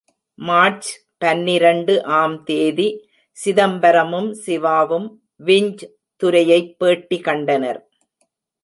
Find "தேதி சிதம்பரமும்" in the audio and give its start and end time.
2.43-4.31